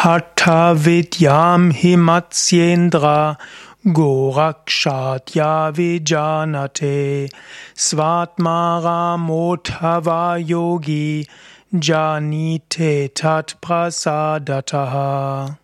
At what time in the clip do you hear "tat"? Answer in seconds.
13.14-13.54